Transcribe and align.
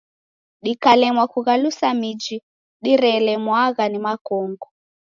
Dikalemwa 0.63 1.25
kughalusa 1.31 1.87
miji 2.01 2.35
dimerelwagha 2.83 3.85
ni 3.89 3.99
makongo. 4.05 4.67